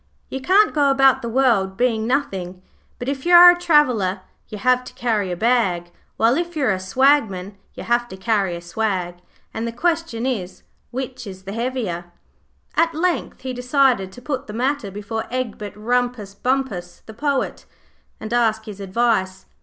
You 0.31 0.41
can't 0.41 0.73
go 0.73 0.89
about 0.89 1.21
the 1.21 1.29
world 1.29 1.77
being 1.77 2.07
nothing, 2.07 2.63
but 2.97 3.07
if 3.07 3.23
you 3.23 3.35
are 3.35 3.51
a 3.51 3.55
traveller 3.55 4.21
you 4.49 4.57
have 4.57 4.83
to 4.85 4.93
carry 4.95 5.29
a 5.31 5.37
bag, 5.37 5.91
while 6.17 6.37
if 6.37 6.55
you 6.55 6.65
are 6.65 6.71
a 6.73 6.79
swagman 6.79 7.55
you 7.75 7.83
have 7.83 8.07
to 8.07 8.17
carry 8.17 8.55
a 8.55 8.61
swag, 8.61 9.17
and 9.53 9.67
the 9.67 9.71
question 9.71 10.25
is: 10.25 10.63
Which 10.89 11.27
is 11.27 11.43
the 11.43 11.53
heavier? 11.53 12.05
At 12.75 12.95
length 12.95 13.41
he 13.41 13.53
decided 13.53 14.11
to 14.13 14.23
put 14.23 14.47
the 14.47 14.53
matter 14.53 14.89
before 14.89 15.27
Egbert 15.29 15.75
Rumpus 15.75 16.33
Bumpus, 16.33 17.03
the 17.05 17.13
poet, 17.13 17.67
and 18.19 18.33
ask 18.33 18.65
his 18.65 18.79
advice. 18.79 19.45